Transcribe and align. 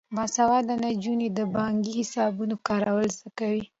باسواده 0.15 0.73
نجونې 0.85 1.27
د 1.37 1.39
بانکي 1.55 1.91
حسابونو 1.99 2.55
کارول 2.67 3.07
زده 3.17 3.29
کوي. 3.39 3.63